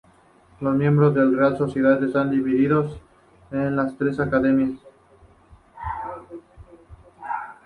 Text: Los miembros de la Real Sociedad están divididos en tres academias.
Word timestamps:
Los 0.61 0.75
miembros 0.77 1.13
de 1.13 1.23
la 1.23 1.37
Real 1.37 1.57
Sociedad 1.59 2.01
están 2.03 2.31
divididos 2.31 2.97
en 3.51 3.77
tres 3.99 4.19
academias. 4.19 4.79